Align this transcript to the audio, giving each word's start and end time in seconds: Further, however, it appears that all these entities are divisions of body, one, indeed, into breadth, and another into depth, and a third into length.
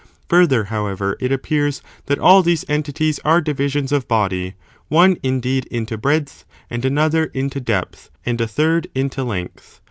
Further, 0.29 0.63
however, 0.73 1.15
it 1.19 1.31
appears 1.31 1.83
that 2.07 2.17
all 2.17 2.41
these 2.41 2.65
entities 2.67 3.19
are 3.23 3.39
divisions 3.39 3.91
of 3.91 4.07
body, 4.07 4.55
one, 4.87 5.15
indeed, 5.21 5.67
into 5.67 5.95
breadth, 5.95 6.43
and 6.71 6.83
another 6.83 7.25
into 7.35 7.59
depth, 7.61 8.09
and 8.25 8.41
a 8.41 8.47
third 8.47 8.87
into 8.95 9.23
length. 9.23 9.79